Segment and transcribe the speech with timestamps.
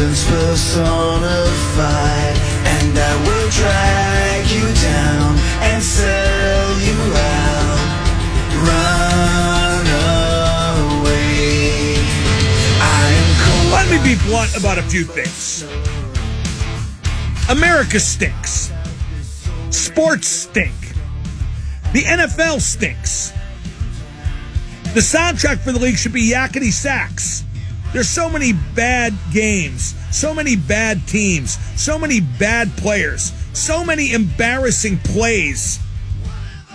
[0.00, 2.36] Innocence personified.
[2.64, 7.78] And I will drag you down and sell you out.
[8.66, 9.86] Run
[11.00, 11.96] away.
[13.44, 13.72] Cold.
[13.72, 15.64] Let me be blunt about a few things.
[17.50, 18.72] America stinks.
[19.70, 20.74] Sports stink.
[21.92, 23.32] The NFL stinks.
[24.94, 27.44] The soundtrack for the league should be yakety sax.
[27.92, 34.12] There's so many bad games, so many bad teams, so many bad players, so many
[34.12, 35.80] embarrassing plays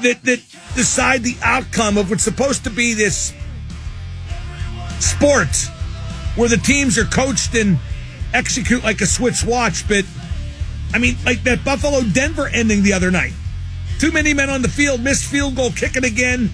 [0.03, 0.41] that that
[0.75, 3.33] decide the outcome of what's supposed to be this
[4.99, 5.47] sport
[6.35, 7.79] where the teams are coached and
[8.33, 9.87] execute like a Swiss watch.
[9.87, 10.05] But
[10.93, 13.33] I mean, like that Buffalo Denver ending the other night.
[13.99, 16.49] Too many men on the field, missed field goal, kicking again.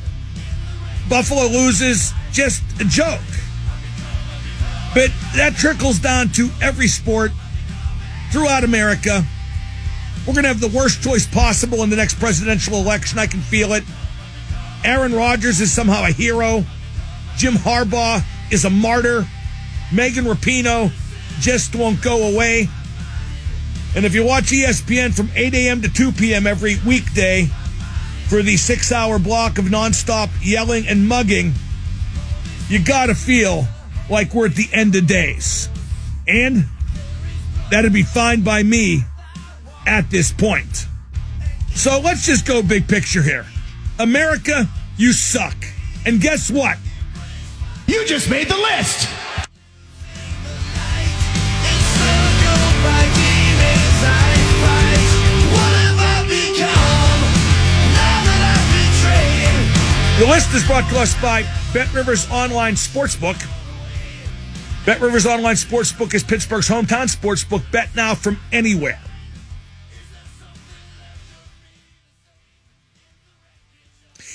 [1.09, 3.19] Buffalo loses, just a joke.
[4.93, 7.31] But that trickles down to every sport
[8.31, 9.23] throughout America.
[10.27, 13.17] We're going to have the worst choice possible in the next presidential election.
[13.17, 13.83] I can feel it.
[14.83, 16.63] Aaron Rodgers is somehow a hero.
[17.37, 19.25] Jim Harbaugh is a martyr.
[19.93, 20.91] Megan Rapinoe
[21.39, 22.67] just won't go away.
[23.95, 25.81] And if you watch ESPN from 8 a.m.
[25.81, 26.47] to 2 p.m.
[26.47, 27.45] every weekday
[28.27, 31.53] for the six hour block of nonstop yelling and mugging,
[32.69, 33.67] you got to feel
[34.11, 35.69] like we're at the end of days.
[36.27, 36.65] And
[37.71, 39.03] that'd be fine by me
[39.87, 40.85] at this point.
[41.73, 43.45] So let's just go big picture here.
[43.97, 44.67] America,
[44.97, 45.55] you suck.
[46.05, 46.77] And guess what?
[47.87, 49.09] You just made the list.
[60.19, 61.41] The list is brought to us by
[61.73, 63.41] Bet Rivers Online Sportsbook.
[64.83, 67.69] Bet Rivers Online Sportsbook is Pittsburgh's hometown sportsbook.
[67.71, 68.99] Bet now from anywhere.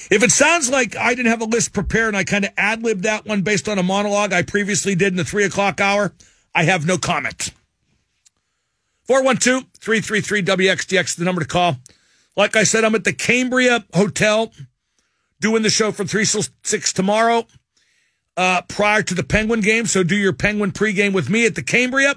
[0.08, 2.84] If it sounds like I didn't have a list prepared and I kind of ad
[2.84, 6.12] libbed that one based on a monologue I previously did in the three o'clock hour,
[6.54, 7.52] I have no comment.
[9.08, 11.78] 412 333 WXDX, the number to call.
[12.36, 14.52] Like I said, I'm at the Cambria Hotel
[15.40, 17.46] doing the show from 3 till 6 tomorrow
[18.36, 19.86] uh, prior to the Penguin game.
[19.86, 22.16] So do your Penguin pregame with me at the Cambria.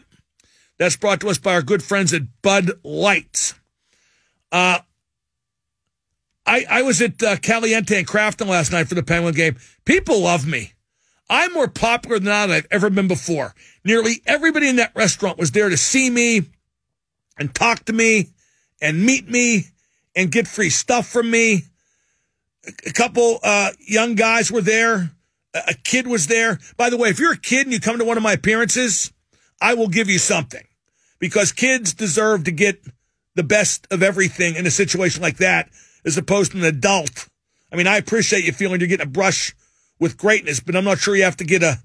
[0.77, 3.53] That's brought to us by our good friends at Bud Lights.
[4.51, 4.79] Uh,
[6.45, 9.57] I, I was at uh, Caliente and Crafton last night for the Penguin game.
[9.85, 10.73] People love me.
[11.29, 13.53] I'm more popular now than I've ever been before.
[13.85, 16.41] Nearly everybody in that restaurant was there to see me
[17.37, 18.29] and talk to me
[18.81, 19.65] and meet me
[20.15, 21.63] and get free stuff from me.
[22.85, 25.11] A couple uh, young guys were there.
[25.67, 26.59] A kid was there.
[26.77, 29.11] By the way, if you're a kid and you come to one of my appearances,
[29.61, 30.65] I will give you something
[31.19, 32.83] because kids deserve to get
[33.35, 35.69] the best of everything in a situation like that
[36.05, 37.29] as opposed to an adult.
[37.71, 39.55] I mean, I appreciate you feeling you're getting a brush
[39.99, 41.79] with greatness, but I'm not sure you have to get a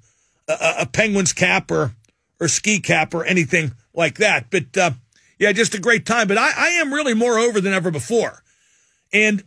[0.49, 1.95] a, a penguin's cap or
[2.41, 4.51] or ski cap or anything like that.
[4.51, 4.91] But uh,
[5.39, 6.29] yeah, just a great time.
[6.29, 8.43] But I, I am really more over than ever before,
[9.13, 9.43] and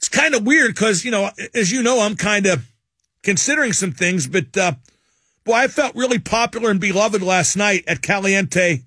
[0.00, 2.66] it's kind of weird because you know, as you know, I'm kind of
[3.22, 4.72] considering some things, but uh,
[5.44, 8.80] boy, I felt really popular and beloved last night at Caliente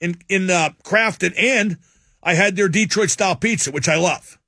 [0.00, 1.76] in in uh, Crafton, and
[2.22, 4.38] I had their Detroit style pizza, which I love.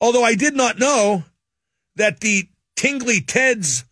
[0.00, 1.24] Although I did not know
[1.96, 3.84] that the Tingly Ted's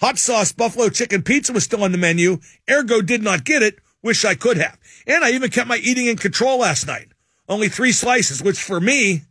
[0.00, 2.38] hot sauce buffalo chicken pizza was still on the menu.
[2.68, 3.78] Ergo, did not get it.
[4.02, 4.78] Wish I could have.
[5.06, 7.08] And I even kept my eating in control last night.
[7.48, 9.22] Only three slices, which for me,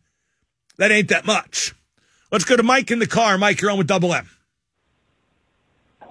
[0.77, 1.75] that ain't that much.
[2.33, 3.37] Let's go to Mike in the car.
[3.37, 4.27] Mike, you're on with Double M.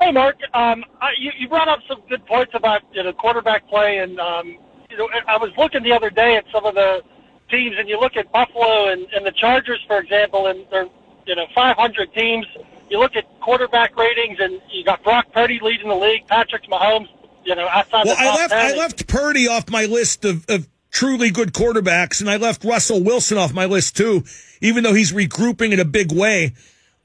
[0.00, 0.36] Hey, Mark.
[0.54, 4.20] Um, I, you, you brought up some good points about you know quarterback play, and
[4.20, 4.56] um,
[4.88, 7.02] you know I was looking the other day at some of the
[7.50, 10.86] teams, and you look at Buffalo and, and the Chargers, for example, and they're
[11.26, 12.46] you know 500 teams.
[12.88, 17.08] You look at quarterback ratings, and you got Brock Purdy leading the league, Patrick Mahomes,
[17.44, 18.60] you know, outside Well, the top I left 10.
[18.60, 23.02] I left Purdy off my list of, of truly good quarterbacks, and I left Russell
[23.02, 24.24] Wilson off my list too,
[24.60, 26.52] even though he's regrouping in a big way.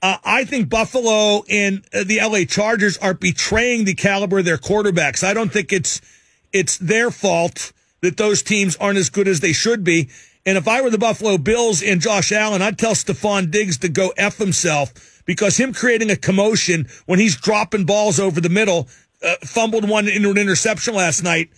[0.01, 4.57] Uh, I think Buffalo and uh, the LA Chargers are betraying the caliber of their
[4.57, 5.23] quarterbacks.
[5.23, 6.01] I don't think it's
[6.53, 10.09] it's their fault that those teams aren't as good as they should be.
[10.45, 13.89] And if I were the Buffalo Bills and Josh Allen, I'd tell Stefon Diggs to
[13.89, 18.87] go F himself because him creating a commotion when he's dropping balls over the middle,
[19.25, 21.49] uh, fumbled one into an interception last night.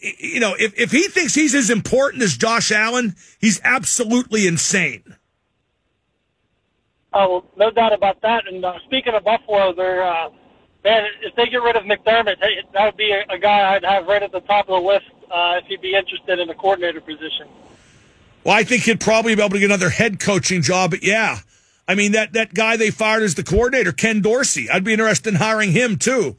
[0.00, 5.16] You know, if, if he thinks he's as important as Josh Allen, he's absolutely insane.
[7.12, 8.46] Oh, well, no doubt about that.
[8.46, 10.30] And uh, speaking of Buffalo, they're uh,
[10.82, 11.04] man.
[11.22, 14.06] If they get rid of McDermott, hey, that would be a, a guy I'd have
[14.06, 17.00] right at the top of the list uh, if he'd be interested in the coordinator
[17.00, 17.48] position.
[18.44, 21.38] Well, I think he'd probably be able to get another head coaching job, but yeah.
[21.86, 25.34] I mean, that, that guy they fired as the coordinator, Ken Dorsey, I'd be interested
[25.34, 26.36] in hiring him too.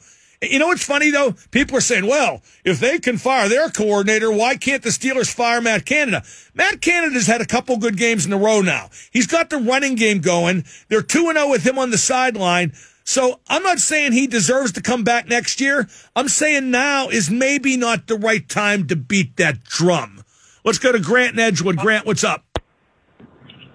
[0.51, 1.35] You know what's funny though?
[1.51, 5.61] People are saying, well, if they can fire their coordinator, why can't the Steelers fire
[5.61, 6.23] Matt Canada?
[6.53, 8.89] Matt Canada's had a couple good games in a row now.
[9.11, 10.65] He's got the running game going.
[10.89, 12.73] They're 2 0 with him on the sideline.
[13.03, 15.87] So I'm not saying he deserves to come back next year.
[16.15, 20.23] I'm saying now is maybe not the right time to beat that drum.
[20.63, 21.77] Let's go to Grant and Edgewood.
[21.77, 22.43] Grant, what's up?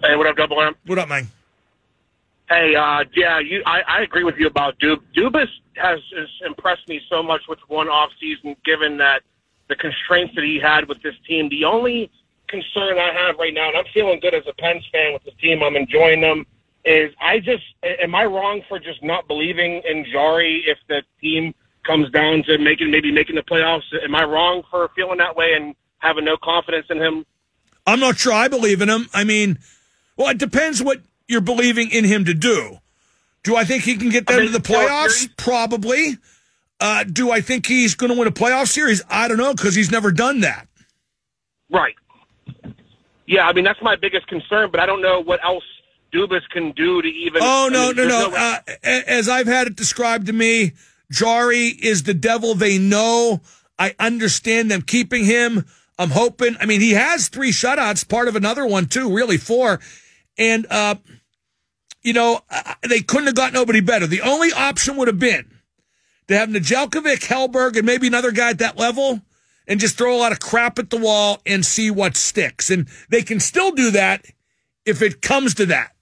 [0.02, 0.74] Hey, what up, Double M?
[0.86, 1.28] What up, man?
[2.48, 4.98] Hey, uh, yeah, you, I, I agree with you about Dub.
[5.16, 5.46] Dubas
[5.76, 6.00] has,
[6.44, 9.22] impressed me so much with one off season, given that
[9.68, 11.48] the constraints that he had with this team.
[11.48, 12.10] The only
[12.48, 15.34] concern I have right now, and I'm feeling good as a Pens fan with this
[15.40, 16.44] team, I'm enjoying them,
[16.84, 21.54] is I just, am I wrong for just not believing in Jarry if the team
[21.84, 23.82] comes down to making, maybe making the playoffs?
[24.02, 27.24] Am I wrong for feeling that way and having no confidence in him?
[27.86, 29.08] I'm not sure I believe in him.
[29.14, 29.58] I mean,
[30.16, 32.78] well, it depends what you're believing in him to do.
[33.42, 35.28] Do I think he can get them I mean, to the playoffs?
[35.36, 36.18] Probably.
[36.78, 39.02] Uh, do I think he's going to win a playoff series?
[39.08, 40.66] I don't know because he's never done that.
[41.70, 41.94] Right.
[43.26, 45.62] Yeah, I mean that's my biggest concern, but I don't know what else
[46.12, 47.42] Dubas can do to even.
[47.42, 48.34] Oh I no, mean, no, there's no!
[48.36, 50.72] Uh, as I've had it described to me,
[51.12, 53.40] Jarry is the devil they know.
[53.78, 55.64] I understand them keeping him.
[55.96, 56.56] I'm hoping.
[56.60, 59.14] I mean, he has three shutouts, part of another one too.
[59.14, 59.78] Really four,
[60.36, 60.96] and uh,
[62.02, 62.40] you know
[62.88, 64.06] they couldn't have got nobody better.
[64.06, 65.50] The only option would have been
[66.28, 69.20] to have Nedeljkovic, Hellberg, and maybe another guy at that level,
[69.66, 72.70] and just throw a lot of crap at the wall and see what sticks.
[72.70, 74.26] And they can still do that
[74.84, 75.92] if it comes to that.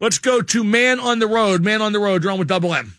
[0.00, 1.62] Let's go to Man on the Road.
[1.62, 2.94] Man on the Road, drawn with double M.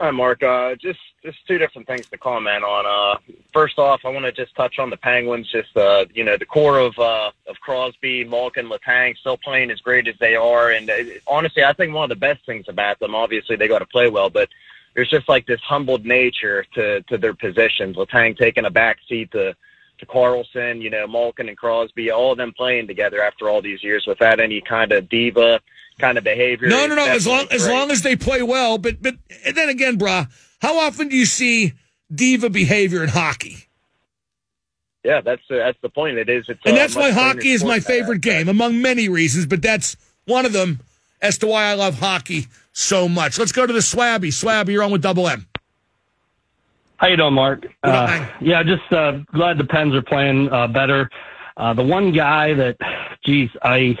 [0.00, 0.44] Hi, Mark.
[0.44, 2.86] Uh, just just two different things to comment on.
[2.86, 3.18] Uh,
[3.52, 5.50] first off, I want to just touch on the Penguins.
[5.50, 9.80] Just uh, you know, the core of uh, of Crosby, Malkin, Letang still playing as
[9.80, 10.94] great as they are, and uh,
[11.26, 13.16] honestly, I think one of the best things about them.
[13.16, 14.48] Obviously, they got to play well, but
[14.94, 17.96] there's just like this humbled nature to to their positions.
[17.96, 19.56] Letang taking a back seat to
[19.98, 23.82] to Karlsson, you know, Malkin and Crosby, all of them playing together after all these
[23.82, 25.60] years without any kind of diva
[26.02, 26.68] kind of behavior.
[26.68, 27.06] No, no, no.
[27.06, 29.14] As long definitely as long as they play well, but but
[29.46, 30.28] and then again, brah,
[30.60, 31.72] how often do you see
[32.12, 33.68] diva behavior in hockey?
[35.04, 36.18] Yeah, that's uh, that's the point.
[36.18, 36.44] It is.
[36.48, 37.86] It's And uh, that's why hockey is my than that.
[37.86, 39.96] favorite game, among many reasons, but that's
[40.26, 40.80] one of them
[41.20, 43.38] as to why I love hockey so much.
[43.38, 44.28] Let's go to the Swabby.
[44.28, 45.46] Swabby, you're on with double M.
[46.96, 47.66] How you doing, Mark?
[47.82, 51.10] Uh, yeah, just uh, glad the Pens are playing uh, better.
[51.56, 52.76] Uh, the one guy that,
[53.24, 53.98] geez, I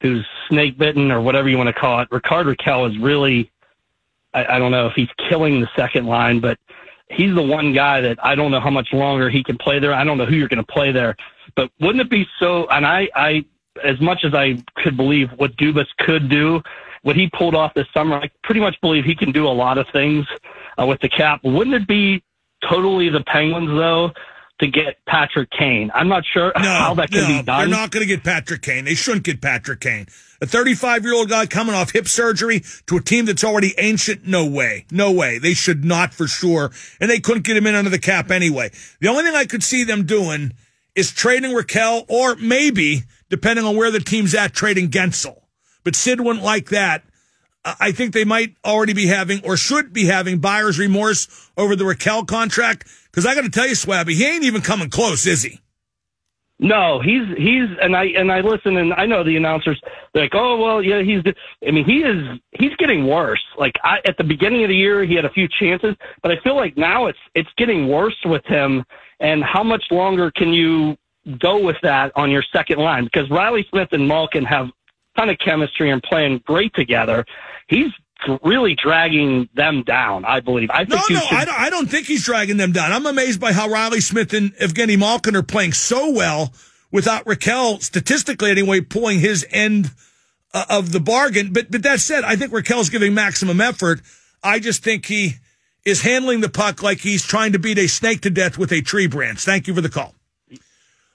[0.00, 3.50] who's snake bitten or whatever you want to call it, Rickard Rakell is really,
[4.34, 6.58] I, I don't know if he's killing the second line, but
[7.08, 9.94] he's the one guy that I don't know how much longer he can play there.
[9.94, 11.16] I don't know who you're going to play there,
[11.54, 12.66] but wouldn't it be so?
[12.68, 13.44] And I, I,
[13.84, 16.62] as much as I could believe what Dubas could do,
[17.02, 19.78] what he pulled off this summer, I pretty much believe he can do a lot
[19.78, 20.26] of things
[20.80, 21.40] uh, with the cap.
[21.44, 22.22] Wouldn't it be
[22.68, 24.12] totally the Penguins though
[24.60, 25.90] to get Patrick Kane?
[25.94, 27.60] I'm not sure No, how that can no, be done.
[27.60, 28.84] They're not going to get Patrick Kane.
[28.84, 30.06] They shouldn't get Patrick Kane.
[30.40, 34.26] A 35 year old guy coming off hip surgery to a team that's already ancient?
[34.26, 34.86] No way.
[34.90, 35.38] No way.
[35.38, 36.70] They should not for sure.
[37.00, 38.70] And they couldn't get him in under the cap anyway.
[39.00, 40.52] The only thing I could see them doing
[40.94, 45.42] is trading Rakell or maybe, depending on where the team's at, trading Guentzel.
[45.84, 47.02] But Sid wouldn't like that.
[47.64, 51.74] I I think they might already be having or should be having buyer's remorse over
[51.74, 52.86] the Rakell contract.
[53.16, 55.58] Because I got to tell you, Swabby, he ain't even coming close, is he?
[56.58, 59.80] No, he's he's and I and I listen and I know the announcers
[60.12, 61.22] they're like, oh well, yeah, he's.
[61.66, 63.42] I mean, he is he's getting worse.
[63.58, 66.36] Like I, at the beginning of the year, he had a few chances, but I
[66.42, 68.84] feel like now it's it's getting worse with him.
[69.20, 70.96] And how much longer can you
[71.38, 74.72] go with that on your second line because Reilly Smith and Malkin have a
[75.18, 77.24] ton of chemistry and playing great together.
[77.68, 77.92] He's
[78.42, 80.70] really dragging them down, I believe.
[80.72, 82.92] I No, think you no, should I don't, I don't think he's dragging them down.
[82.92, 86.52] I'm amazed by how Reilly Smith and Evgeny Malkin are playing so well
[86.90, 89.90] without Rakell, statistically anyway, pulling his end
[90.54, 91.52] uh, of the bargain.
[91.52, 94.00] But but that said, I think Rakell's giving maximum effort.
[94.42, 95.34] I just think he
[95.84, 98.80] is handling the puck like he's trying to beat a snake to death with a
[98.80, 99.40] tree branch.
[99.40, 100.14] Thank you for the call.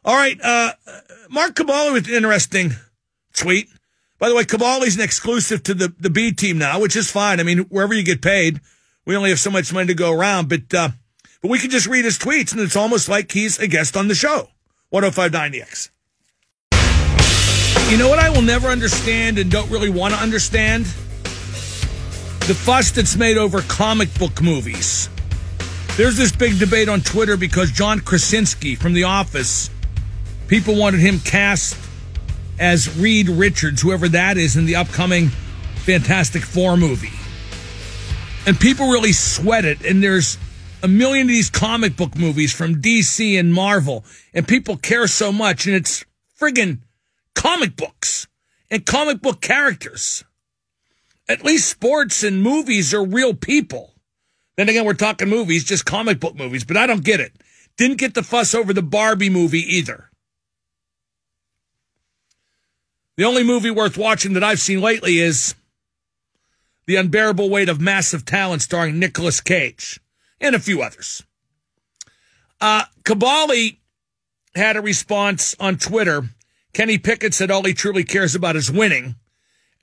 [0.03, 0.73] All right, uh,
[1.29, 2.71] Mark Kaboly with an interesting
[3.35, 3.67] tweet.
[4.21, 7.39] By the way, Kaboly's an exclusive to the, the B team now, which is fine.
[7.39, 8.61] I mean, wherever you get paid,
[9.03, 10.47] we only have so much money to go around.
[10.47, 10.89] But uh,
[11.41, 14.09] but we can just read his tweets, and it's almost like he's a guest on
[14.09, 14.49] the show.
[14.93, 15.89] 1059X.
[17.89, 20.85] You know what I will never understand and don't really want to understand?
[22.45, 25.09] The fuss that's made over comic book movies.
[25.97, 29.71] There's this big debate on Twitter because John Krasinski from The Office,
[30.47, 31.75] people wanted him cast
[32.61, 35.29] as Reed Richards, whoever that is, in the upcoming
[35.83, 37.09] Fantastic Four movie.
[38.45, 39.83] And people really sweat it.
[39.83, 40.37] And there's
[40.83, 45.31] a million of these comic book movies from DC and Marvel, and people care so
[45.31, 46.05] much, and it's
[46.39, 46.79] friggin'
[47.33, 48.27] comic books
[48.69, 50.23] and comic book characters.
[51.27, 53.93] At least sports and movies are real people.
[54.55, 57.33] Then again, we're talking movies, just comic book movies, but I don't get it.
[57.77, 60.10] Didn't get the fuss over the Barbie movie either.
[63.17, 65.55] The only movie worth watching that I've seen lately is
[66.87, 69.99] The Unbearable Weight of Massive Talent starring Nicolas Cage
[70.39, 71.23] and a few others.
[72.59, 73.77] Uh, Kaboly
[74.55, 76.23] had a response on Twitter.
[76.73, 79.15] Kenny Pickett said all he truly cares about is winning.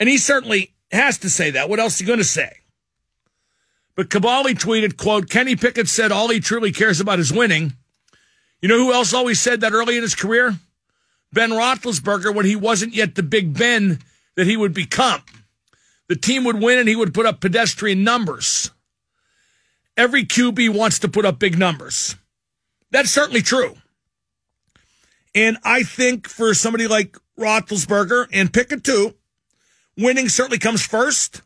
[0.01, 1.69] And he certainly has to say that.
[1.69, 2.59] What else is he going to say?
[3.95, 7.75] But Kaboly tweeted, quote, Kenny Pickett said all he truly cares about is winning.
[8.63, 10.57] You know who else always said that early in his career?
[11.33, 14.01] Ben Roethlisberger when he wasn't yet the Big Ben
[14.37, 15.23] that he would become.
[16.09, 18.71] The team would win and he would put up pedestrian numbers.
[19.97, 22.17] Every QB wants to put up big numbers.
[22.91, 23.75] That's certainly true.
[25.35, 29.15] And I think for somebody like Roethlisberger and Pickett too,
[29.97, 31.43] winning certainly comes first,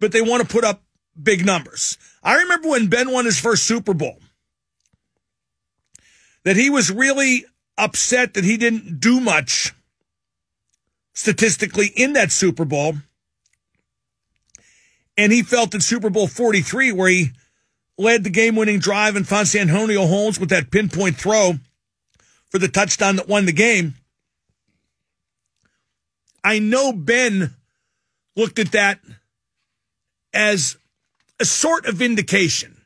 [0.00, 0.82] but they want to put up
[1.20, 1.98] big numbers.
[2.22, 4.18] I remember when Ben won his first Super Bowl,
[6.44, 7.44] that he was really
[7.78, 9.72] upset that he didn't do much
[11.14, 12.94] statistically in that Super Bowl.
[15.16, 17.30] And he felt that Super Bowl 43, where he
[17.98, 21.54] led the game winning drive and found Santonio Holmes with that pinpoint throw
[22.48, 23.94] for the touchdown that won the game.
[26.42, 27.54] I know Ben
[28.36, 29.00] looked at that
[30.32, 30.76] as
[31.38, 32.82] a sort of vindication.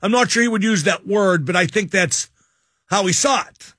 [0.00, 2.30] I'm not sure he would use that word, but I think that's
[2.86, 3.74] how he saw it.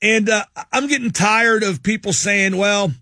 [0.00, 2.92] And uh, I'm getting tired of people saying, well,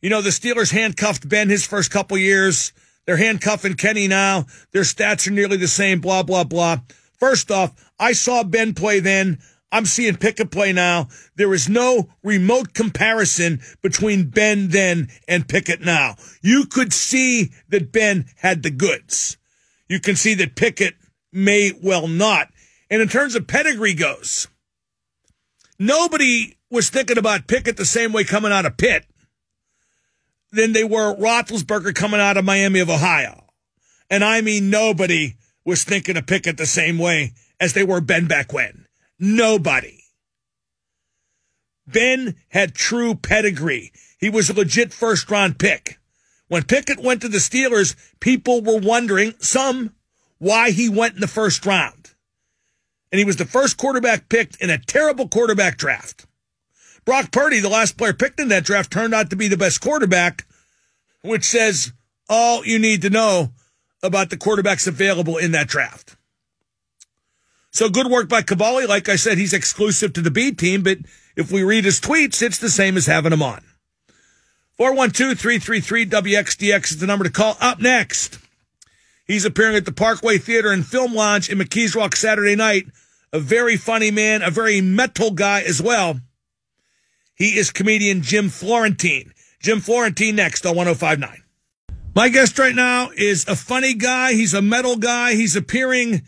[0.00, 2.72] you know, the Steelers handcuffed Ben his first couple years.
[3.04, 4.46] They're handcuffing Kenny now.
[4.72, 6.78] Their stats are nearly the same, blah, blah, blah.
[7.18, 9.38] First off, I saw Ben play then.
[9.72, 11.08] I'm seeing Pickett play now.
[11.36, 16.16] There is no remote comparison between Ben then and Pickett now.
[16.42, 19.36] You could see that Ben had the goods.
[19.88, 20.94] You can see that Pickett
[21.32, 22.48] may well not.
[22.90, 24.48] And in terms of pedigree goes,
[25.80, 29.06] nobody was thinking about Pickett the same way coming out of Pitt
[30.52, 33.46] than they were Roethlisberger coming out of Miami of Ohio.
[34.08, 38.26] And I mean, nobody was thinking of Pickett the same way as they were Ben
[38.26, 38.86] back when.
[39.18, 40.04] Nobody.
[41.86, 43.92] Ben had true pedigree.
[44.18, 45.98] He was a legit first round pick.
[46.48, 49.94] When Pickett went to the Steelers, people were wondering, some,
[50.38, 52.14] why he went in the first round.
[53.12, 56.26] And he was the first quarterback picked in a terrible quarterback draft.
[57.04, 59.80] Brock Purdy, the last player picked in that draft, turned out to be the best
[59.80, 60.46] quarterback,
[61.22, 61.92] which says
[62.28, 63.50] all you need to know
[64.02, 66.16] about the quarterbacks available in that draft.
[67.72, 68.88] So good work by Kaboly.
[68.88, 70.98] Like I said, he's exclusive to the B team, but
[71.36, 73.62] if we read his tweets, it's the same as having him on.
[74.78, 77.56] 412-333-WXDX is the number to call.
[77.60, 78.38] Up next,
[79.30, 82.86] he's appearing at the Parkway Theater and Film Lounge in McKees Rock Saturday night.
[83.32, 86.18] A very funny man, a very metal guy as well.
[87.36, 89.32] He is comedian Jim Florentine.
[89.60, 91.42] Jim Florentine next on 1059.
[92.14, 94.32] My guest right now is a funny guy.
[94.32, 95.34] He's a metal guy.
[95.34, 96.22] He's appearing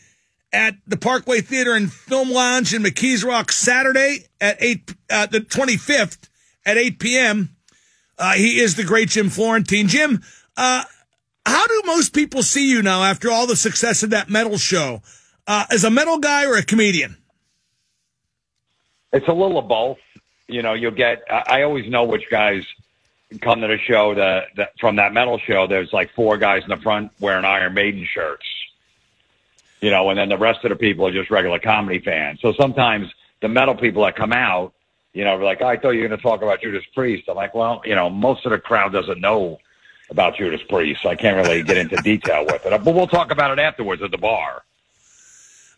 [0.52, 5.40] at the Parkway Theater and Film Lounge in McKees Rock Saturday at 8, uh, the
[5.40, 6.28] 25th
[6.64, 7.56] at 8 p.m.
[8.16, 9.88] Uh, he is the great Jim Florentine.
[9.88, 10.23] Jim,
[10.56, 10.85] uh,
[11.45, 15.03] how do most people see you now after all the success of that metal show?
[15.47, 17.17] Uh, as a metal guy or a comedian?
[19.13, 19.99] It's a little of both.
[20.49, 21.23] You know, you'll get.
[21.31, 22.65] I always know which guys
[23.41, 24.15] come to the show.
[24.15, 28.07] The from that metal show, there's like four guys in the front wearing Iron Maiden
[28.07, 28.47] shirts.
[29.81, 32.41] You know, and then the rest of the people are just regular comedy fans.
[32.41, 34.73] So sometimes the metal people that come out,
[35.13, 37.29] you know, like, oh, I thought you were going to talk about Judas Priest.
[37.29, 39.59] I'm like, well, you know, most of the crowd doesn't know
[40.12, 42.85] about Judas Priest, so I can't really get into detail with it.
[42.85, 44.62] But we'll talk about it afterwards at the bar.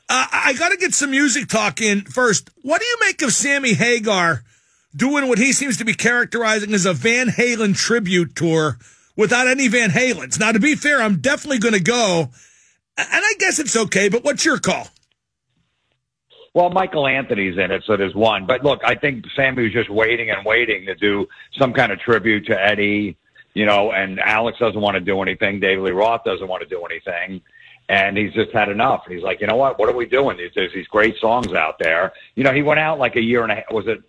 [0.06, 2.50] Uh, I got to get some music talk in first.
[2.60, 4.44] What do you make of Sammy Hagar
[4.94, 8.78] doing what he seems to be characterizing as a Van Halen tribute tour
[9.16, 10.38] without any Van Halens?
[10.38, 12.28] Now, to be fair, I'm definitely going to go,
[12.98, 14.10] and I guess it's okay.
[14.10, 14.88] But what's your call?
[16.52, 18.46] Well, Michael Anthony's in it, so there's one.
[18.46, 21.26] But look, I think Sammy was just waiting and waiting to do
[21.58, 23.16] some kind of tribute to Eddie,
[23.54, 25.60] you know, and Alex doesn't want to do anything.
[25.60, 27.40] David Lee Roth doesn't want to do anything.
[27.88, 29.02] And he's just had enough.
[29.06, 29.78] And he's like, you know what?
[29.78, 30.38] What are we doing?
[30.38, 32.12] There's, there's these great songs out there.
[32.34, 33.70] You know, he went out like a year and a half.
[33.70, 34.02] Was it?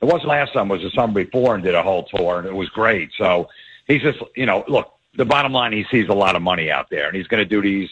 [0.00, 0.74] It wasn't last summer.
[0.74, 3.10] It was the summer before and did a whole tour, and it was great.
[3.16, 3.48] So
[3.86, 4.94] he's just, you know, look.
[5.14, 7.48] The bottom line, he sees a lot of money out there, and he's going to
[7.48, 7.90] do these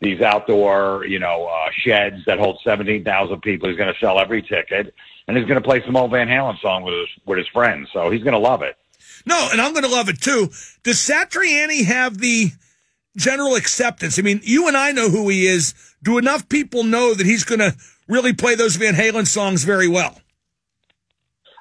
[0.00, 3.68] these outdoor, you know, uh, sheds that hold 17,000 people.
[3.68, 4.94] He's going to sell every ticket
[5.28, 7.88] and he's going to play some old Van Halen song with his, with his friends.
[7.92, 8.76] So he's going to love it.
[9.26, 10.50] No, and I'm going to love it too.
[10.82, 12.50] Does Satriani have the
[13.16, 14.18] general acceptance?
[14.18, 15.74] I mean, you and I know who he is.
[16.02, 19.88] Do enough people know that he's going to really play those Van Halen songs very
[19.88, 20.18] well?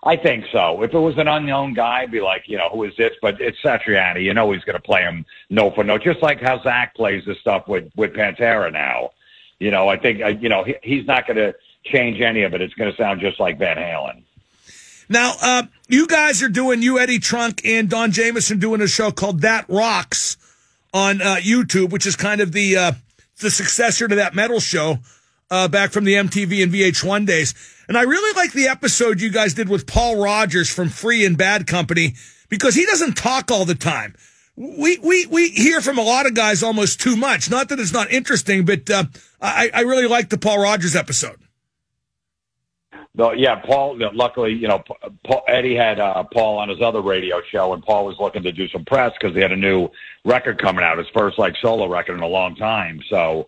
[0.04, 0.84] I think so.
[0.84, 3.12] If it was an unknown guy, I'd be like, you know, who is this?
[3.22, 4.24] But it's Satriani.
[4.24, 7.24] You know he's going to play him note for note, just like how Zakk plays
[7.26, 9.10] this stuff with with Pantera now.
[9.60, 12.54] You know, I think uh, you know he, he's not going to change any of
[12.54, 12.62] it.
[12.62, 14.24] It's going to sound just like Van Halen.
[15.10, 19.12] Now, uh, you guys are doing you Eddie Trunk and Don Jamieson doing a show
[19.12, 20.38] called That Rocks
[20.94, 22.92] on uh, YouTube, which is kind of the uh,
[23.40, 25.00] the successor to that metal show
[25.50, 27.54] uh, back from the MTV and VH1 days.
[27.88, 31.38] And I really like the episode you guys did with Paul Rodgers from Free and
[31.38, 32.16] Bad Company
[32.50, 34.16] because he doesn't talk all the time.
[34.56, 37.50] We we we hear from a lot of guys almost too much.
[37.50, 39.04] Not that it's not interesting, but uh,
[39.40, 41.38] I I really like the Paul Rodgers episode.
[43.18, 44.00] No, yeah, Paul.
[44.14, 44.84] Luckily, you know,
[45.26, 48.52] Paul, Eddie had uh, Paul on his other radio show, and Paul was looking to
[48.52, 49.90] do some press because he had a new
[50.24, 53.02] record coming out, his first like solo record in a long time.
[53.10, 53.48] So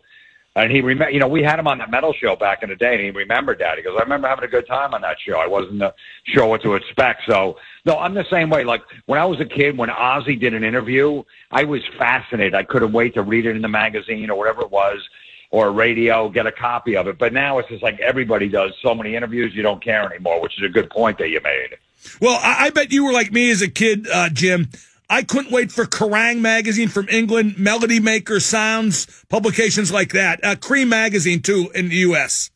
[0.55, 2.75] and he remember, you know, we had him on that metal show back in the
[2.75, 3.77] day, and he remembered that.
[3.77, 5.37] He goes, "I remember having a good time on that show.
[5.37, 5.91] I wasn't uh,
[6.25, 8.63] sure what to expect." So, no, I'm the same way.
[8.63, 12.55] Like when I was a kid, when Ozzy did an interview, I was fascinated.
[12.55, 15.07] I couldn't wait to read it in the magazine or whatever it was,
[15.51, 17.17] or radio, get a copy of it.
[17.17, 20.57] But now it's just like everybody does so many interviews, you don't care anymore, which
[20.57, 21.77] is a good point that you made.
[22.21, 24.69] Well, I, I bet you were like me as a kid, uh, Jim.
[25.09, 30.43] I couldn't wait for Kerrang magazine from England, Melody Maker Sounds, publications like that.
[30.43, 32.51] Uh, Creem magazine too in the U.S.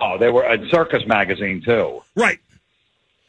[0.00, 2.00] Oh, they were a Circus magazine too.
[2.16, 2.40] Right.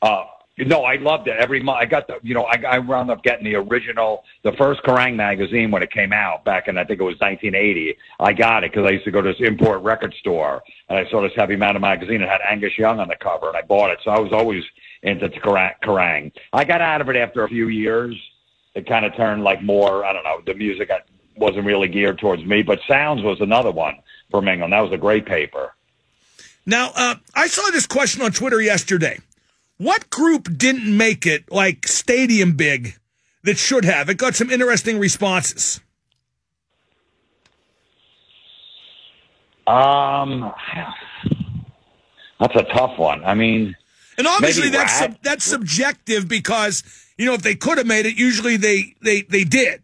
[0.01, 0.23] Uh,
[0.57, 1.79] no, I loved it every month.
[1.81, 5.15] I got the, you know, I, I wound up getting the original, the first Kerrang
[5.15, 7.97] magazine when it came out back in, I think it was 1980.
[8.19, 11.09] I got it because I used to go to this import record store and I
[11.09, 12.21] saw this heavy metal magazine.
[12.21, 13.99] It had Angus Young on the cover and I bought it.
[14.03, 14.63] So I was always
[15.03, 16.31] into Kerrang.
[16.53, 18.15] I got out of it after a few years.
[18.75, 20.89] It kind of turned like more, I don't know, the music
[21.37, 23.95] wasn't really geared towards me, but Sounds was another one
[24.29, 24.73] from England.
[24.73, 25.73] That was a great paper.
[26.65, 29.19] Now, uh, I saw this question on Twitter yesterday.
[29.81, 32.99] What group didn't make it like stadium big
[33.41, 34.09] that should have?
[34.09, 35.81] It got some interesting responses.
[39.65, 40.53] Um,
[42.39, 43.23] that's a tough one.
[43.23, 43.75] I mean,
[44.19, 46.83] and obviously that's sub, that's subjective because
[47.17, 49.81] you know if they could have made it, usually they they they did.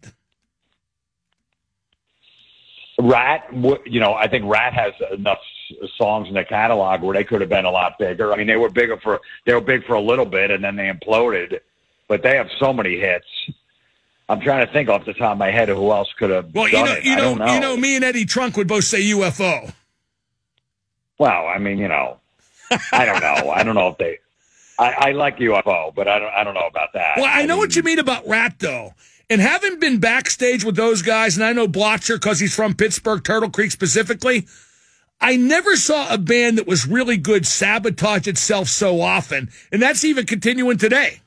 [3.00, 3.48] Ratt,
[3.86, 5.40] you know, I think Ratt has enough
[5.98, 8.34] songs in the catalog where they could have been a lot bigger.
[8.34, 10.76] I mean, they were bigger for they were big for a little bit and then
[10.76, 11.60] they imploded,
[12.08, 13.28] but they have so many hits.
[14.30, 16.54] I'm trying to think off the top of my head of who else could have
[16.54, 17.54] Well, you know, you I know, know.
[17.54, 19.74] you know, me and Eddie Trunk would both say UFO.
[21.20, 22.18] Well, I mean, you know,
[22.92, 23.52] I don't know.
[23.52, 24.20] I don't know if they.
[24.80, 26.32] I, I like UFO, but I don't.
[26.34, 27.18] I don't know about that.
[27.18, 28.94] Well, I know what you mean about Ratt though.
[29.30, 33.24] And having been backstage with those guys, and I know Blotzer because he's from Pittsburgh,
[33.24, 34.48] Turtle Creek specifically,
[35.20, 39.50] I never saw a band that was really good sabotage itself so often.
[39.72, 41.20] And that's even continuing today.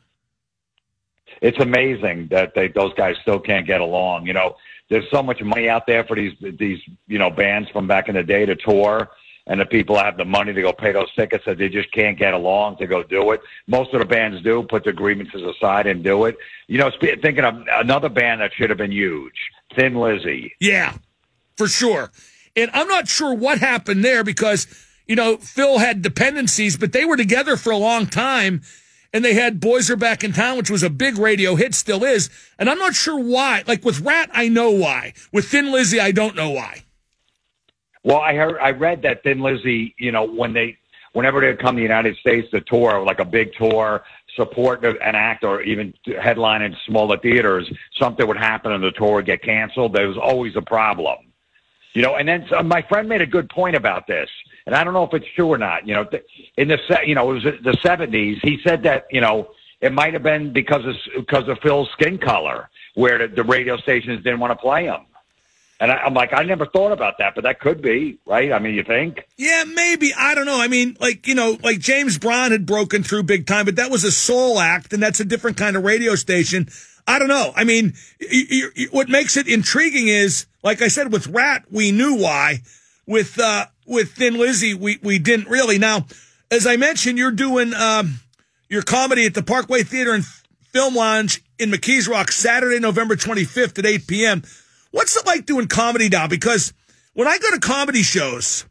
[1.40, 4.26] it's amazing that they, those guys still can't get along.
[4.26, 4.56] You know,
[4.88, 8.14] there's so much money out there for these these you know bands from back in
[8.14, 9.08] the day to tour,
[9.46, 12.18] and the people have the money to go pay those tickets that they just can't
[12.18, 13.40] get along to go do it.
[13.66, 16.36] Most of the bands do put their grievances aside and do it.
[16.68, 19.34] You know, thinking of another band that should have been huge,
[19.74, 20.54] Thin Lizzy.
[20.60, 20.94] Yeah,
[21.56, 22.12] for sure.
[22.56, 24.66] And I'm not sure what happened there because,
[25.06, 28.62] you know, Phil had dependencies, but they were together for a long time.
[29.12, 32.04] And they had Boys Are Back in Town, which was a big radio hit, still
[32.04, 32.30] is.
[32.60, 33.64] And I'm not sure why.
[33.66, 35.14] Like with Ratt, I know why.
[35.32, 36.84] With Thin Lizzy, I don't know why.
[38.02, 40.78] Well, I heard, I read that Thin Lizzy, you know, when they,
[41.12, 44.04] whenever they come to the United States to tour, like a big tour,
[44.36, 49.14] support an act or even headline in smaller theaters, something would happen and the tour
[49.14, 49.92] would get canceled.
[49.92, 51.18] There was always a problem.
[51.92, 54.30] You know, and then so my friend made a good point about this,
[54.64, 55.88] and I don't know if it's true or not.
[55.88, 56.08] You know,
[56.56, 58.38] in the you know it was the seventies.
[58.42, 62.16] He said that you know it might have been because of because of Phil's skin
[62.16, 65.00] color, where the, the radio stations didn't want to play him.
[65.80, 68.52] And I, I'm like, I never thought about that, but that could be right.
[68.52, 69.26] I mean, you think?
[69.38, 70.12] Yeah, maybe.
[70.14, 70.60] I don't know.
[70.60, 73.90] I mean, like, you know, like James Brown had broken through big time, but that
[73.90, 76.68] was a soul act, and that's a different kind of radio station.
[77.06, 77.52] I don't know.
[77.56, 78.44] I mean, y-
[78.76, 82.58] y- what makes it intriguing is, like I said, with Ratt, we knew why.
[83.06, 85.78] With uh, with Thin Lizzy, we we didn't really.
[85.78, 86.06] Now,
[86.50, 88.20] as I mentioned, you're doing um,
[88.68, 90.24] your comedy at the Parkway Theater and
[90.72, 94.42] Film Lounge in McKees Rock Saturday, November 25th at 8 p.m.
[94.90, 96.26] What's it like doing comedy now?
[96.26, 96.72] Because
[97.14, 98.66] when I go to comedy shows,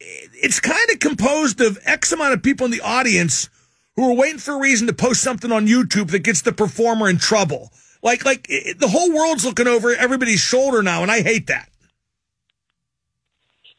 [0.00, 3.48] it's kind of composed of X amount of people in the audience
[3.96, 7.08] who are waiting for a reason to post something on YouTube that gets the performer
[7.08, 7.72] in trouble.
[8.02, 11.68] Like, like it, the whole world's looking over everybody's shoulder now, and I hate that.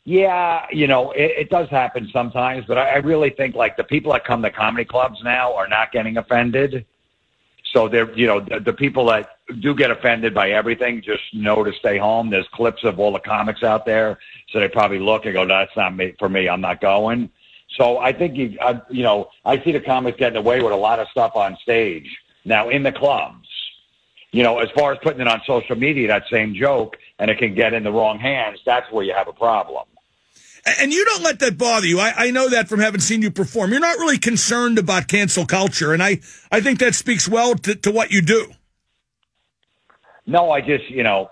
[0.04, 3.84] Yeah, you know, it, it does happen sometimes, but I, I really think like the
[3.84, 6.86] people that come to comedy clubs now are not getting offended.
[7.72, 11.64] So they're, you know, the, the people that do get offended by everything just know
[11.64, 12.30] to stay home.
[12.30, 14.20] There's clips of all the comics out there,
[14.52, 16.48] so they probably look and go, "That's not me for me.
[16.48, 17.30] I'm not going."
[17.78, 20.78] So I think you, I, you know, I see the comics getting away with a
[20.78, 22.10] lot of stuff on stage
[22.46, 23.48] now in the clubs.
[24.32, 27.38] You know, as far as putting it on social media, that same joke, and it
[27.40, 28.60] can get in the wrong hands.
[28.66, 29.86] That's where you have a problem.
[30.80, 32.00] And you don't let that bother you.
[32.00, 33.72] I, I know that from having seen you perform.
[33.72, 36.20] You're not really concerned about cancel culture, and I,
[36.52, 38.52] I think that speaks well to, to what you do.
[40.30, 41.32] No, I just, you know,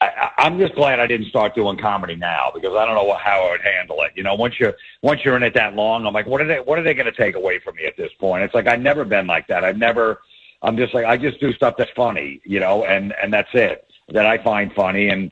[0.00, 3.46] I, I'm just glad I didn't start doing comedy now because I don't know how
[3.46, 4.12] I would handle it.
[4.16, 6.58] You know, once you're once you're in it that long, I'm like, what are they
[6.60, 8.42] what are they going to take away from me at this point?
[8.42, 9.64] It's like I've never been like that.
[9.64, 10.20] I've never.
[10.62, 13.86] I'm just like I just do stuff that's funny, you know, and and that's it
[14.08, 15.30] that I find funny and.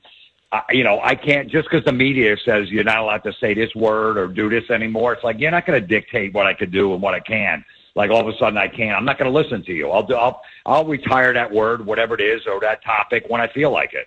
[0.50, 3.52] I you know, I can't just because the media says you're not allowed to say
[3.52, 5.12] this word or do this anymore.
[5.12, 7.62] It's like you're not going to dictate what I could do and what I can.
[7.98, 8.96] Like all of a sudden I can't.
[8.96, 9.90] I'm not going to listen to you.
[9.90, 10.14] I'll do.
[10.14, 13.92] I'll I'll retire that word, whatever it is, or that topic when I feel like
[13.92, 14.06] it.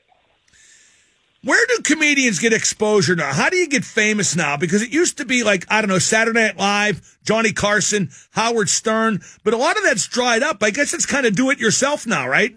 [1.43, 3.33] Where do comedians get exposure now?
[3.33, 4.55] How do you get famous now?
[4.55, 8.69] Because it used to be like, I don't know, Saturday Night Live, Johnny Carson, Howard
[8.69, 10.63] Stern, but a lot of that's dried up.
[10.63, 12.55] I guess it's kind of do it yourself now, right?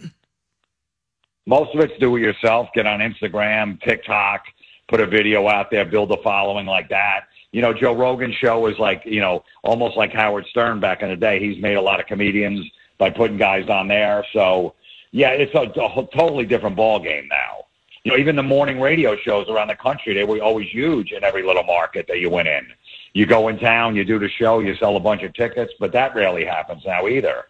[1.47, 2.68] Most of it's do it yourself.
[2.77, 4.44] Get on Instagram, TikTok,
[4.87, 7.27] put a video out there, build a following like that.
[7.55, 11.09] You know, Joe Rogan's show is like, you know, almost like Howard Stern back in
[11.09, 11.38] the day.
[11.38, 14.27] He's made a lot of comedians by putting guys on there.
[14.33, 14.75] So,
[15.12, 17.67] yeah, it's a, a totally different ball game now.
[18.03, 21.23] You know, even the morning radio shows around the country, they were always huge in
[21.23, 22.67] every little market that you went in.
[23.12, 25.93] You go in town, you do the show, you sell a bunch of tickets, but
[25.93, 27.45] that rarely happens now either.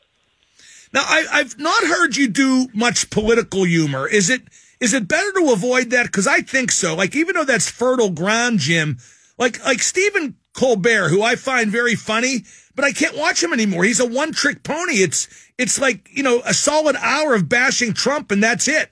[0.93, 4.07] Now, I, I've not heard you do much political humor.
[4.07, 4.43] Is it
[4.81, 6.05] is it better to avoid that?
[6.05, 6.95] Because I think so.
[6.95, 8.99] Like, even though that's fertile ground, Jim,
[9.38, 12.44] like like Stephen Colbert, who I find very funny,
[12.75, 13.85] but I can't watch him anymore.
[13.85, 14.94] He's a one trick pony.
[14.94, 18.90] It's it's like you know a solid hour of bashing Trump, and that's it.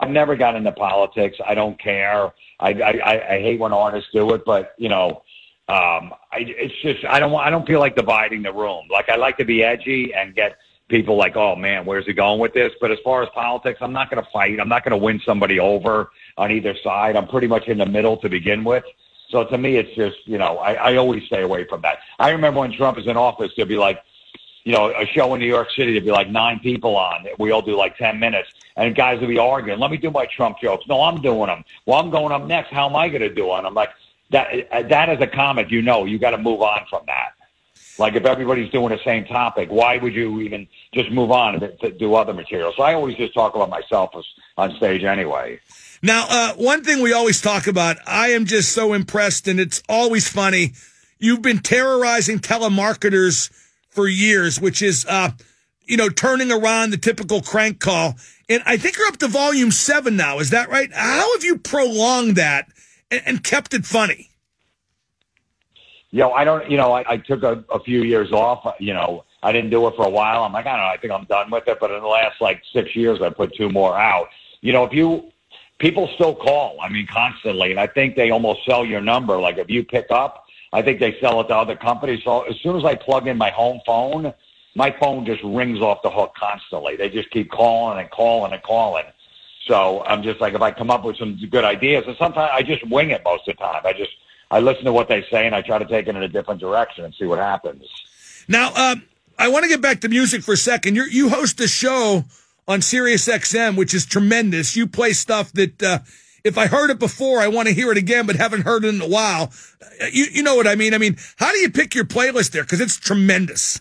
[0.00, 1.38] I've never got into politics.
[1.46, 2.32] I don't care.
[2.60, 5.22] I, I, I hate when artists do it, but you know,
[5.68, 8.86] um, I, it's just I don't I don't feel like dividing the room.
[8.90, 10.56] Like I like to be edgy and get
[10.88, 12.72] people like, oh man, where's he going with this?
[12.80, 14.60] But as far as politics, I'm not going to fight.
[14.60, 17.16] I'm not going to win somebody over on either side.
[17.16, 18.84] I'm pretty much in the middle to begin with.
[19.30, 21.98] So to me, it's just you know I, I always stay away from that.
[22.18, 24.02] I remember when Trump was in office, there'd be like
[24.64, 27.26] you know, a show in New York City, there'd be like nine people on.
[27.38, 28.48] We all do like 10 minutes.
[28.76, 30.86] And guys would be arguing, let me do my Trump jokes.
[30.88, 31.64] No, I'm doing them.
[31.84, 32.70] Well, I'm going up next.
[32.70, 33.64] How am I going to do it?
[33.64, 33.90] I'm like,
[34.30, 37.32] that, that as a comic, you know, you got to move on from that.
[37.98, 41.90] Like if everybody's doing the same topic, why would you even just move on to
[41.92, 42.72] do other material?
[42.76, 44.10] So I always just talk about myself
[44.56, 45.60] on stage anyway.
[46.04, 49.82] Now, uh, one thing we always talk about, I am just so impressed, and it's
[49.88, 50.72] always funny.
[51.18, 53.50] You've been terrorizing telemarketers
[53.88, 55.30] for years, which is, uh,
[55.86, 58.16] you know, turning around the typical crank call.
[58.50, 60.40] And I think you're up to volume seven now.
[60.40, 60.92] Is that right?
[60.92, 62.68] How have you prolonged that
[63.10, 64.28] and, and kept it funny?
[66.10, 68.92] You know, I don't, you know, I, I took a, a few years off, you
[68.92, 70.42] know, I didn't do it for a while.
[70.42, 71.78] I'm like, I don't know, I think I'm done with it.
[71.80, 74.28] But in the last like six years, I put two more out.
[74.60, 75.30] You know, if you,
[75.84, 76.78] people still call.
[76.80, 79.38] I mean, constantly, and I think they almost sell your number.
[79.38, 82.24] Like if you pick up, I think they sell it to other companies.
[82.24, 84.32] So as soon as I plug in my home phone,
[84.74, 86.96] my phone just rings off the hook constantly.
[86.96, 89.04] They just keep calling and calling and calling.
[89.66, 92.62] So I'm just like, if I come up with some good ideas, and sometimes I
[92.62, 93.82] just wing it most of the time.
[93.84, 94.12] I just
[94.50, 96.60] I listen to what they say and I try to take it in a different
[96.62, 97.84] direction and see what happens.
[98.48, 99.02] Now, um,
[99.38, 100.96] I want to get back to music for a second.
[100.96, 102.24] you you host a show
[102.66, 104.76] on Sirius XM, which is tremendous.
[104.76, 105.98] You play stuff that, uh,
[106.44, 108.94] if I heard it before, I want to hear it again, but haven't heard it
[108.94, 109.52] in a while.
[110.12, 110.94] You, you know what I mean?
[110.94, 112.64] I mean, how do you pick your playlist there?
[112.64, 113.80] Cause it's tremendous.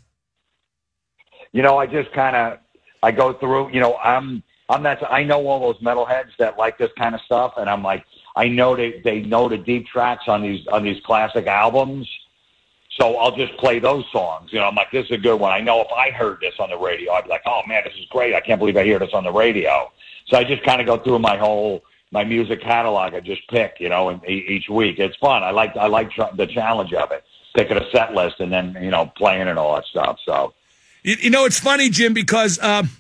[1.52, 2.60] You know, I just kind of,
[3.02, 6.78] I go through, you know, I'm, I'm that, I know all those metalheads that like
[6.78, 7.54] this kind of stuff.
[7.58, 11.02] And I'm like, I know they, they know the deep tracks on these, on these
[11.06, 12.10] classic albums
[13.00, 14.52] so I'll just play those songs.
[14.54, 15.52] You know, I'm like, this is a good one.
[15.52, 17.94] I know if I heard this on the radio, I'd be like, oh man, this
[17.94, 18.36] is great.
[18.36, 19.92] I can't believe I hear this on the radio.
[20.28, 23.16] So I just kind of go through my whole my music catalog.
[23.16, 25.44] I just pick, you know, each week it's fun.
[25.44, 27.24] I like I like the challenge of it,
[27.56, 30.20] picking a set list and then you know playing and all that stuff.
[30.24, 30.54] So,
[31.02, 32.92] you, you know, it's funny, Jim, because um,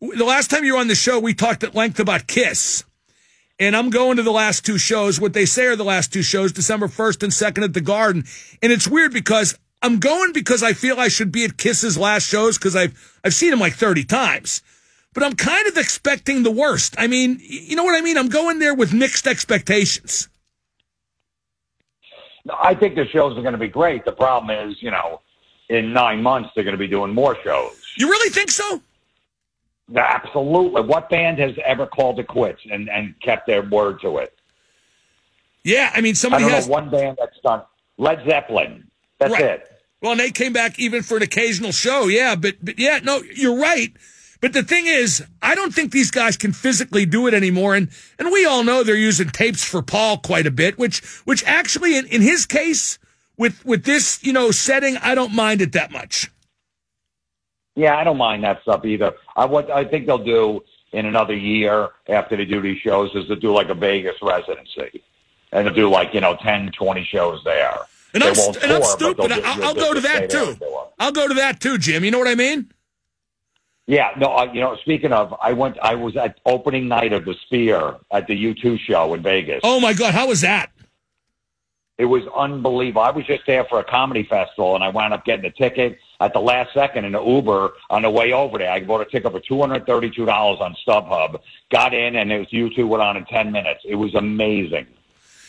[0.00, 2.84] the last time you were on the show, we talked at length about Kiss.
[3.58, 6.22] And I'm going to the last two shows, what they say are the last two
[6.22, 8.24] shows, December 1st and 2nd at the Garden.
[8.62, 12.28] And it's weird because I'm going because I feel I should be at Kiss's last
[12.28, 14.62] shows because I've, I've seen him like 30 times.
[15.14, 16.94] But I'm kind of expecting the worst.
[16.98, 18.18] I mean, you know what I mean?
[18.18, 20.28] I'm going there with mixed expectations.
[22.60, 24.04] I think the shows are going to be great.
[24.04, 25.22] The problem is, you know,
[25.70, 27.82] in nine months, they're going to be doing more shows.
[27.96, 28.82] You really think so?
[29.94, 30.82] Absolutely.
[30.82, 34.36] What band has ever called it quits and, and kept their word to it?
[35.62, 37.62] Yeah, I mean, somebody I has know one band that's done
[37.98, 38.88] Led Zeppelin.
[39.18, 39.44] That's right.
[39.44, 39.72] it.
[40.02, 42.06] Well, and they came back even for an occasional show.
[42.06, 43.92] Yeah, but but yeah, no, you're right.
[44.40, 47.74] But the thing is, I don't think these guys can physically do it anymore.
[47.74, 51.42] And and we all know they're using tapes for Paul quite a bit, which which
[51.44, 52.98] actually in, in his case
[53.36, 56.30] with with this you know setting, I don't mind it that much.
[57.76, 59.12] Yeah, I don't mind that stuff either.
[59.36, 63.26] I what I think they'll do in another year after they do these shows is
[63.26, 65.04] to do like a Vegas residency
[65.52, 67.78] and to do like you know 10, 20 shows there.
[68.14, 69.30] And they I'm, won't and I'm stupid.
[69.30, 70.38] they'll I'll, I'll go to that too.
[70.38, 70.88] and do it.
[70.98, 72.02] I'll go to that too, Jim.
[72.02, 72.72] You know what I mean?
[73.86, 77.24] Yeah, no, uh, you know, speaking of, I went, I was at opening night of
[77.24, 79.60] the Sphere at the U2 show in Vegas.
[79.62, 80.72] Oh my God, how was that?
[81.96, 83.02] It was unbelievable.
[83.02, 85.98] I was just there for a comedy festival, and I wound up getting a ticket
[86.20, 88.70] at the last second in the Uber on the way over there.
[88.70, 91.40] I bought a ticket for two hundred thirty-two dollars on StubHub.
[91.70, 93.80] Got in, and it was U2 went on in ten minutes.
[93.84, 94.86] It was amazing.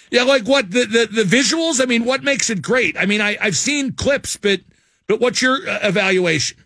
[0.09, 1.81] Yeah, like what the, the the visuals?
[1.81, 2.97] I mean, what makes it great?
[2.97, 4.61] I mean, I I've seen clips, but
[5.07, 6.57] but what's your uh, evaluation?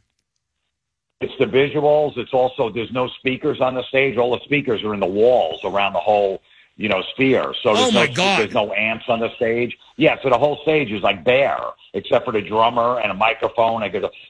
[1.22, 2.18] It's the visuals.
[2.18, 4.18] It's also there's no speakers on the stage.
[4.18, 6.42] All the speakers are in the walls around the whole
[6.82, 7.54] you know sphere.
[7.64, 8.40] So oh there's Oh, my no God.
[8.40, 9.78] there's no amps on the stage.
[9.98, 11.60] Yeah, so the whole stage is like bare
[11.94, 13.82] except for the drummer and a microphone.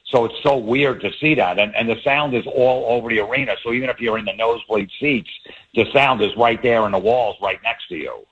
[0.06, 3.20] So it's so weird to see that, and and the sound is all over the
[3.20, 3.54] arena.
[3.62, 5.30] So even if you're in the nosebleed seats,
[5.74, 8.26] the sound is right there in the walls, right next to you.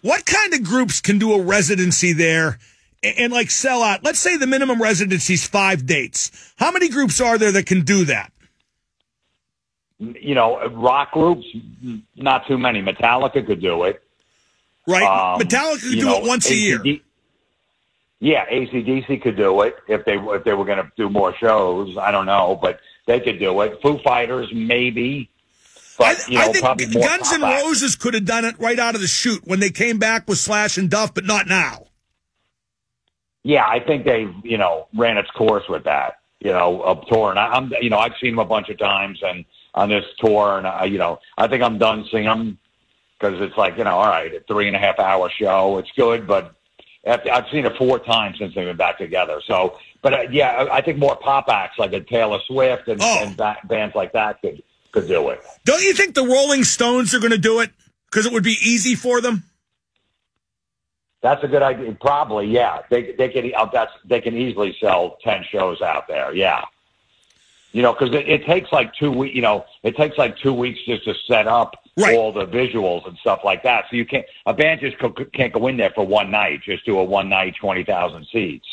[0.00, 2.58] What kind of groups can do a residency there
[3.04, 4.02] and, and like sell out?
[4.02, 6.52] Let's say the minimum residency is five dates.
[6.56, 8.31] How many groups are there that can do that?
[10.02, 11.46] You know, rock groups,
[12.16, 12.82] not too many.
[12.82, 14.02] Metallica could do it.
[14.86, 15.02] Right?
[15.02, 16.82] Um, Metallica could do know, it once a year.
[18.18, 21.96] Yeah, ACDC could do it if they if they were going to do more shows.
[21.96, 23.80] I don't know, but they could do it.
[23.82, 25.28] Foo Fighters, maybe.
[25.98, 29.00] But you know, I think Guns N' Roses could have done it right out of
[29.00, 31.86] the chute when they came back with Slash and Duff, but not now.
[33.44, 36.18] Yeah, I think they you know ran its course with that.
[36.40, 38.78] You know, of tour, and I, I'm you know I've seen them a bunch of
[38.78, 42.58] times, and on this tour, and I you know I think I'm done seeing them
[43.18, 45.90] because it's like you know all right, a three and a half hour show, it's
[45.96, 46.54] good, but
[47.04, 49.40] after, I've seen it four times since they've been back together.
[49.46, 53.00] So, but uh, yeah, I I think more pop acts like a Taylor Swift and,
[53.02, 53.18] Oh.
[53.22, 55.40] and ba- bands like that could could do it.
[55.64, 57.70] Don't you think the Rolling Stones are going to do it
[58.10, 59.42] because it would be easy for them?
[61.22, 61.92] That's a good idea.
[62.00, 62.82] Probably, yeah.
[62.90, 66.34] They they can uh, that's they can easily sell ten shows out there.
[66.34, 66.64] Yeah.
[67.72, 69.34] You know, because it, it takes like two weeks.
[69.34, 73.16] You know, it takes like two weeks just to set up all the visuals and
[73.18, 73.84] stuff like that.
[73.90, 76.62] So you can't a band just co- can't go in there for one night.
[76.62, 78.66] Just do a one night twenty thousand seats.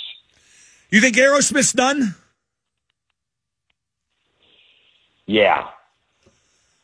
[0.89, 2.15] You think Aerosmith's done?
[5.27, 5.67] Yeah,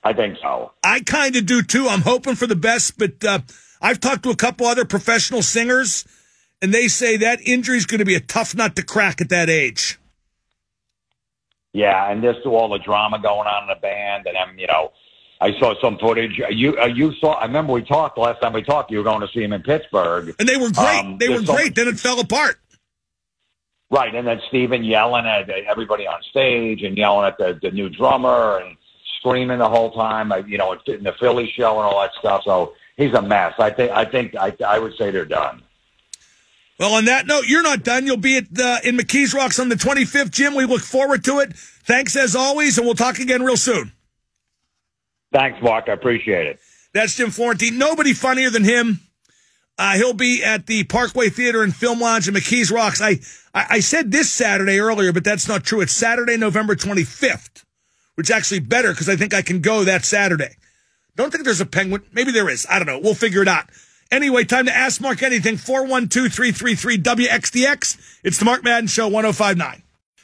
[0.04, 0.72] I think so.
[0.84, 1.88] I kind of do too.
[1.88, 3.40] I'm hoping for the best, but uh,
[3.82, 6.06] I've talked to a couple other professional singers,
[6.62, 9.30] and they say that injury is going to be a tough nut to crack at
[9.30, 9.98] that age.
[11.76, 14.94] Yeah, and there's all the drama going on in the band, and I'm, you know,
[15.42, 16.42] I saw some footage.
[16.50, 17.34] You uh, you saw.
[17.34, 18.92] I remember we talked last time we talked.
[18.92, 21.00] You were going to see him in Pittsburgh, and they were great.
[21.04, 21.76] Um, they were great.
[21.76, 22.62] Then it fell apart.
[23.92, 27.90] Right, and then Steven yelling at everybody on stage and yelling at the, the new
[27.90, 28.78] drummer and
[29.20, 30.32] screaming the whole time.
[30.32, 32.44] uh, You know, in the Philly show and all that stuff.
[32.46, 33.54] So he's a mess.
[33.60, 33.92] I think.
[33.92, 34.34] I think.
[34.38, 35.62] I, I would say they're done.
[36.80, 38.06] Well, on that note, you're not done.
[38.06, 40.56] You'll be at uh, in McKees Rocks on the 25th, Jim.
[40.56, 41.54] We look forward to it.
[41.54, 43.94] Thanks as always, and we'll talk again real soon.
[45.32, 45.86] Thanks, Mark.
[45.88, 46.60] I appreciate it.
[46.94, 47.78] That's Jim Florentine.
[47.78, 49.00] Nobody funnier than him.
[49.78, 53.02] Uh, he'll be at the Parkway Theater and Film Lounge in McKees Rocks.
[53.02, 53.20] I,
[53.54, 55.82] I, I said this Saturday earlier, but that's not true.
[55.82, 57.64] It's Saturday, November 25th,
[58.16, 60.56] which is actually better because I think I can go that Saturday.
[61.18, 62.04] Don't think there's a penguin.
[62.14, 62.66] Maybe there is.
[62.70, 63.00] I don't know.
[63.00, 63.66] We'll figure it out.
[64.16, 65.58] Anyway, time to ask Mark anything.
[65.58, 68.20] 412 333 WXDX.
[68.24, 69.84] It's the Mark Madden Show 1059.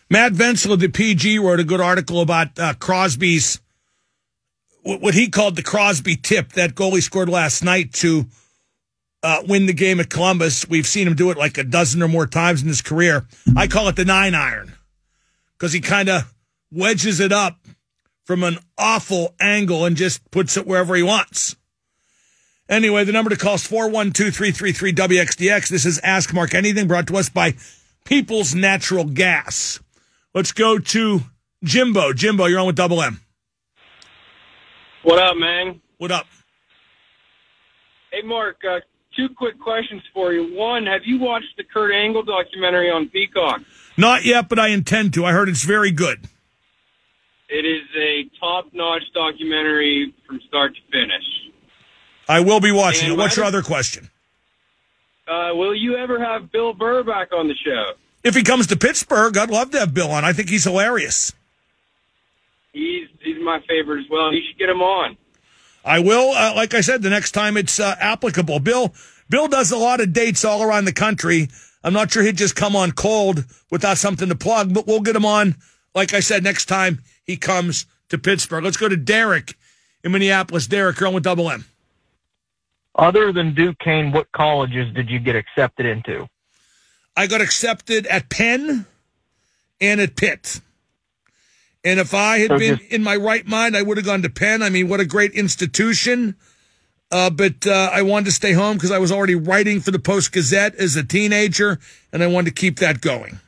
[0.09, 3.59] Matt Vensel of the PG wrote a good article about uh, Crosby's,
[4.81, 8.27] what what he called the Crosby tip that goalie scored last night to
[9.23, 10.65] uh, win the game at Columbus.
[10.69, 13.27] We've seen him do it like a dozen or more times in his career.
[13.57, 14.71] I call it the nine iron
[15.57, 16.33] because he kind of
[16.71, 17.57] wedges it up
[18.23, 21.57] from an awful angle and just puts it wherever he wants.
[22.71, 25.67] Anyway, the number to call is 412-333-WXDX.
[25.67, 27.55] This is Ask Mark Anything brought to us by
[28.05, 29.81] People's Natural Gas.
[30.33, 31.19] Let's go to
[31.65, 32.13] Jimbo.
[32.13, 33.19] Jimbo, you're on with Double M.
[35.03, 35.81] What up, man?
[35.97, 36.27] What up?
[38.09, 38.61] Hey, Mark.
[38.63, 38.79] Uh,
[39.17, 40.55] two quick questions for you.
[40.55, 43.63] One, have you watched the Kurt Angle documentary on Peacock?
[43.97, 45.25] Not yet, but I intend to.
[45.25, 46.25] I heard it's very good.
[47.49, 51.40] It is a top-notch documentary from start to finish.
[52.27, 53.17] I will be watching And it.
[53.17, 54.09] What's your other question?
[55.27, 57.93] Uh, will you ever have Bill Burr back on the show?
[58.23, 60.25] If he comes to Pittsburgh, I'd love to have Bill on.
[60.25, 61.33] I think he's hilarious.
[62.73, 64.33] He's he's my favorite as well.
[64.33, 65.17] You should get him on.
[65.83, 68.59] I will, uh, like I said, the next time it's uh, applicable.
[68.59, 68.93] Bill,
[69.29, 71.49] Bill does a lot of dates all around the country.
[71.83, 75.15] I'm not sure he'd just come on cold without something to plug, but we'll get
[75.15, 75.55] him on,
[75.95, 78.63] like I said, next time he comes to Pittsburgh.
[78.63, 79.55] Let's go to Derek
[80.03, 80.67] in Minneapolis.
[80.67, 81.65] Derek, you're on with Double M.
[82.95, 86.27] Other than Duquesne, what colleges did you get accepted into?
[87.15, 88.85] I got accepted at Penn
[89.79, 90.61] and at Pitt.
[91.83, 94.21] And if I had So been just- in my right mind, I would have gone
[94.21, 94.61] to Penn.
[94.61, 96.35] I mean, what a great institution.
[97.11, 99.99] Uh, but uh, I wanted to stay home because I was already writing for the
[99.99, 101.77] Post Gazette as a teenager,
[102.13, 103.39] and I wanted to keep that going.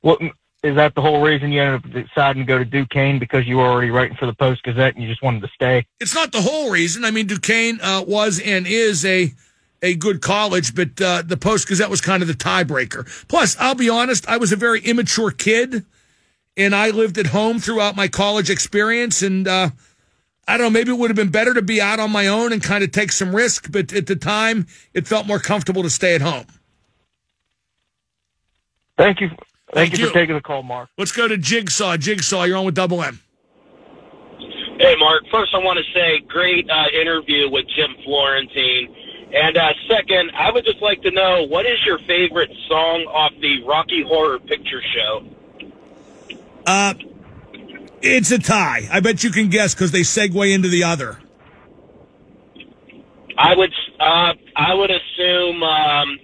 [0.00, 0.20] What
[0.62, 3.58] is that the whole reason you ended up deciding to go to Duquesne because you
[3.58, 5.86] were already writing for the Post Gazette and you just wanted to stay?
[6.00, 7.04] It's not the whole reason.
[7.04, 9.32] I mean, Duquesne uh, was and is a
[9.80, 13.06] a good college, but uh, the Post Gazette was kind of the tiebreaker.
[13.28, 15.84] Plus, I'll be honest, I was a very immature kid,
[16.56, 19.22] and I lived at home throughout my college experience.
[19.22, 19.70] And uh,
[20.48, 22.52] I don't know, maybe it would have been better to be out on my own
[22.52, 23.70] and kind of take some risk.
[23.70, 26.46] But at the time, it felt more comfortable to stay at home.
[28.96, 29.30] Thank you.
[29.72, 30.10] Thank, Thank you, you.
[30.10, 30.88] for taking the call, Mark.
[30.96, 31.98] Let's go to Jigsaw.
[31.98, 33.20] Jigsaw, you're on with Double M.
[34.78, 35.24] Hey, Mark.
[35.30, 38.94] First, I want to say great uh, interview with Jim Florentine.
[39.34, 43.32] And uh, second, I would just like to know what is your favorite song off
[43.40, 45.28] the Rocky Horror Picture Show?
[46.66, 46.94] Uh,
[48.00, 48.88] it's a tie.
[48.90, 51.18] I bet you can guess because they segue into the other.
[53.36, 56.18] I would uh, I would assume um,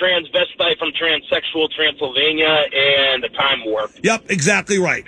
[0.00, 3.92] transvestite from transsexual Transylvania and the Time Warp.
[4.02, 5.04] Yep, exactly right.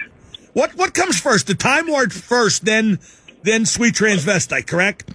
[0.52, 1.46] What what comes first?
[1.46, 2.98] The Time Lord first, then
[3.42, 5.10] then Sweet Transvestite, correct?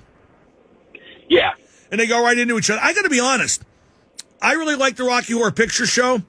[1.28, 1.52] Yeah.
[1.92, 2.82] And they go right into each other.
[2.82, 3.64] I got to be honest.
[4.42, 6.22] I really like the Rocky Horror Picture Show.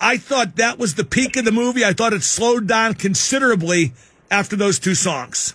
[0.00, 1.84] I thought that was the peak of the movie.
[1.84, 3.92] I thought it slowed down considerably
[4.30, 5.54] after those two songs.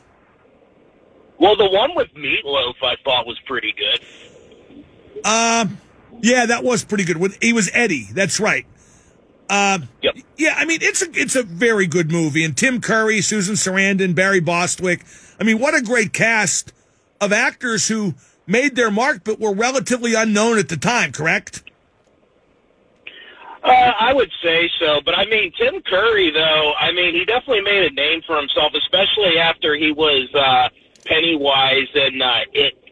[1.39, 5.25] Well, the one with Meatloaf I thought was pretty good.
[5.25, 5.77] Um,
[6.21, 7.37] yeah, that was pretty good.
[7.41, 8.07] He was Eddie.
[8.11, 8.65] That's right.
[9.49, 9.89] Um,
[10.37, 14.15] yeah, I mean it's a it's a very good movie, and Tim Curry, Susan Sarandon,
[14.15, 15.05] Barry Bostwick.
[15.39, 16.73] I mean, what a great cast
[17.21, 18.15] of actors who
[18.47, 21.11] made their mark, but were relatively unknown at the time.
[21.11, 21.63] Correct?
[23.63, 26.73] Uh, I would say so, but I mean Tim Curry, though.
[26.79, 30.69] I mean he definitely made a name for himself, especially after he was uh,
[31.05, 32.84] Pennywise and uh, It.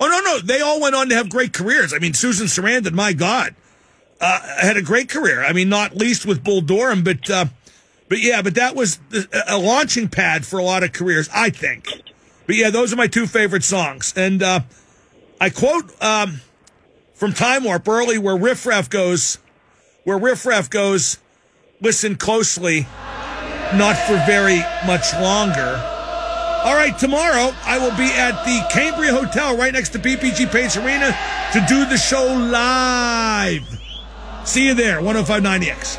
[0.00, 1.92] Oh no, no, they all went on to have great careers.
[1.92, 3.54] I mean, Susan Sarandon, my God,
[4.20, 5.44] uh, had a great career.
[5.44, 7.46] I mean, not least with Bull Durham, but uh,
[8.08, 8.98] but yeah, but that was
[9.48, 11.86] a launching pad for a lot of careers, I think.
[12.46, 14.60] But yeah, those are my two favorite songs, and uh,
[15.40, 16.40] I quote um,
[17.14, 19.38] from Time Warp early, where Riff Raff goes,
[20.04, 21.18] where Riff Raff goes.
[21.80, 22.86] Listen closely.
[23.76, 25.93] not for very much longer.
[26.64, 30.78] All right, tomorrow I will be at the Cambria Hotel right next to PPG Paints
[30.78, 31.14] Arena
[31.52, 33.68] to do the show live.
[34.46, 35.98] See you there, 1059X.